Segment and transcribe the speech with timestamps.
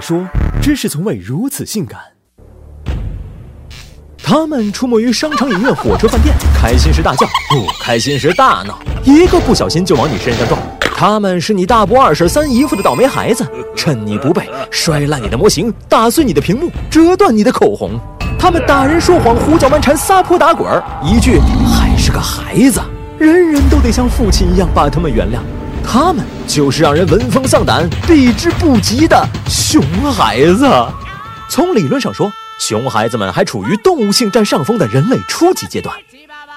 [0.00, 0.26] 说，
[0.60, 1.98] 只是从未如此性感。
[4.22, 10.60] 他们出没于商场、影院、火车、饭店，开心时大叫，不开心时大闹，一个不小心就往你身上撞。
[10.80, 17.98] 他们是你大伯、二婶、三姨夫的倒霉孩子，趁你不备摔烂你的模型，打碎你的屏幕，折断你的口红。
[18.38, 20.66] 他们打人说谎、胡搅蛮缠、撒泼打滚，
[21.02, 22.80] 一句还是个孩子，
[23.18, 25.38] 人人都得像父亲一样把他们原谅。
[25.86, 29.80] 他们就是让人闻风丧胆、避之不及的熊
[30.12, 30.68] 孩子。
[31.48, 35.94] 从理论上说，熊孩子们还处于动物性占上风的人类初级阶段，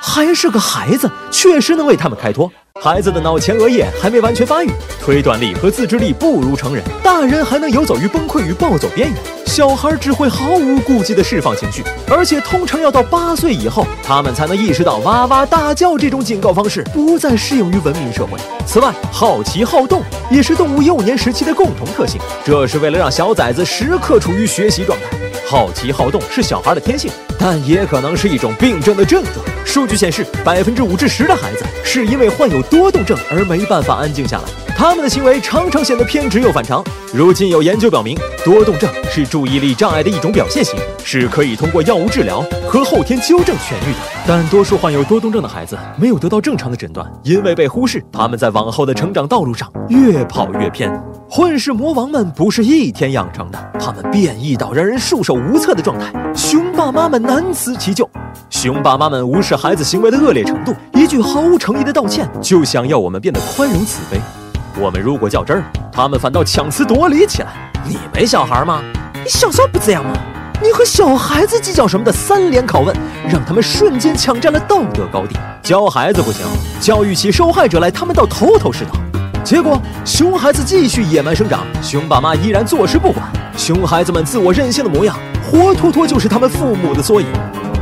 [0.08, 2.50] 还是个孩子，确实能为他们开脱。
[2.82, 4.70] 孩子的脑前额叶还没完全发育，
[5.04, 6.82] 推断力和自制力不如成人。
[7.04, 18.40] 大人还能游走于崩溃与暴走边缘，小孩只会毫无顾忌地释放情绪，而且通常要到八岁以后，他们才能意识到哇哇大叫这种警告方式不再适用于文明社会。
[18.66, 25.27] 此外，好奇好动也是动物幼年时期的共同特性，这是为了让小崽子时刻处于学习状态。
[25.50, 27.10] 好奇好动是小孩的天性，
[27.40, 29.36] 但也可能是一种病症的症状。
[29.66, 34.44] 数据显示，百分之五至十的孩子是因为患有多动症而没办法安静下来，
[34.76, 36.84] 他们的行为常常显得偏执又反常。
[37.14, 44.00] 如今有研究表明，多动症是注意力障碍的一种表现型，是可以通过药物治疗和后天纠正痊愈的。
[44.28, 50.92] 但多数患有多动症的孩子没有得到正常的诊断，因为被忽视，他们在往后的成长道路上越跑越偏。
[51.38, 58.10] 混世魔王们不是一天养成的，他们变异到让人束手无策的状态，熊爸妈们难辞其咎。
[58.50, 64.20] 熊爸妈们无视孩子行为的恶劣程度，一句毫无诚意的道歉就想要我们变得宽容慈悲。
[64.82, 67.50] 我们如果较真儿，他们反倒强词夺理起来。
[67.88, 68.82] 你没小孩吗？
[69.24, 70.14] 你小时候不这样吗？
[70.60, 72.98] 你和小孩子计较什么的三连拷问，
[73.30, 75.38] 让他们瞬间抢占了道德高地。
[75.62, 76.44] 教孩子不行，
[76.82, 78.94] 教育起受害者来，他们倒头头是道。
[79.48, 83.26] 结果，熊孩子继续野蛮生长，熊爸妈依然坐视不管。
[83.56, 87.28] 熊孩子们自我任性的模样，活脱脱就是他们父母的缩影。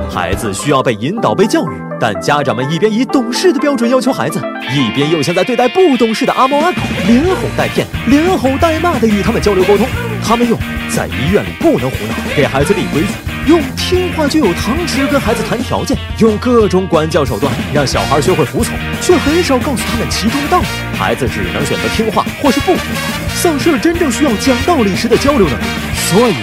[0.07, 4.39] 孩子需要被引导、被教育，但家长们一边以懂事的标准要求孩子，
[4.75, 6.77] 一边又像在对待不懂事的阿猫阿狗，
[7.07, 9.87] 连哄带骗、连吼带骂的与他们交流沟通。
[10.23, 10.55] 他们用
[10.95, 13.07] 在医院里不能胡闹给孩子立规矩，
[13.47, 20.65] 用听话就有糖吃跟孩子谈条件，用各种管教手段让小孩学会服从，却很少告诉他们其中的道理。
[20.97, 25.63] 孩子只能选择听话或是不听话，丧失了真正需要讲道理时的交流能力。
[26.09, 26.33] 所以，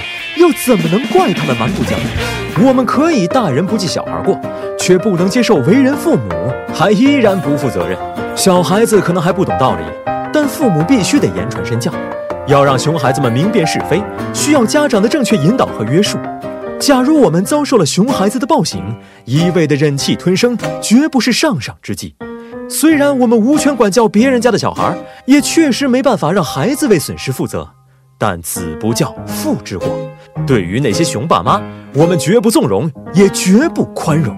[0.40, 2.04] 又怎么能怪他们蛮不讲理？
[2.64, 4.40] 我们可以大人不计小孩过，
[4.78, 7.98] 却不能接受为人父母还依然不负责任。
[8.36, 9.82] 小孩子可能还不懂道理，
[10.32, 11.92] 但父母必须得言传身教。
[12.46, 14.00] 要让熊孩子们明辨是非，
[14.32, 16.16] 需要家长的正确引导和约束。
[16.82, 18.82] 假如我们遭受了熊孩子的暴行，
[19.24, 22.16] 一味的忍气吞声，绝不是上上之计。
[22.68, 27.70] 虽然我们无权管教别人家的小孩，也确实没办法让孩子为损失负责，
[28.18, 29.86] 但子不教，父之过。
[30.44, 31.62] 对于那些熊爸妈，
[31.94, 34.36] 我们绝不纵容，也绝不宽容。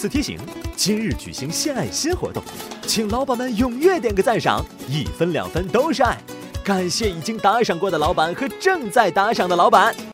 [0.00, 0.38] 此提醒，
[0.74, 2.42] 今日举行献爱心活动，
[2.86, 6.16] 请老板们踊跃点个赞赏，一分两分都是爱。
[6.64, 9.94] 感谢已经打赏过的老板和正在打赏的老板。